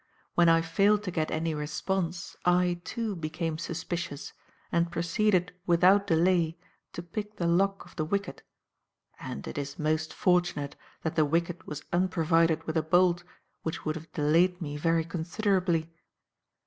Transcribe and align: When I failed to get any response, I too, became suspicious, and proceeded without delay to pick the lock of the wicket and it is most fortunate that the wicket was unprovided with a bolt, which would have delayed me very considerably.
When 0.33 0.49
I 0.49 0.63
failed 0.63 1.03
to 1.03 1.11
get 1.11 1.29
any 1.29 1.53
response, 1.53 2.35
I 2.43 2.81
too, 2.83 3.15
became 3.15 3.59
suspicious, 3.59 4.33
and 4.71 4.91
proceeded 4.91 5.53
without 5.67 6.07
delay 6.07 6.57
to 6.93 7.03
pick 7.03 7.35
the 7.35 7.45
lock 7.45 7.85
of 7.85 7.95
the 7.97 8.03
wicket 8.03 8.41
and 9.19 9.47
it 9.47 9.59
is 9.59 9.77
most 9.77 10.11
fortunate 10.11 10.75
that 11.03 11.15
the 11.15 11.23
wicket 11.23 11.67
was 11.67 11.83
unprovided 11.93 12.63
with 12.63 12.77
a 12.77 12.81
bolt, 12.81 13.23
which 13.61 13.85
would 13.85 13.93
have 13.95 14.11
delayed 14.11 14.59
me 14.59 14.75
very 14.75 15.05
considerably. 15.05 15.93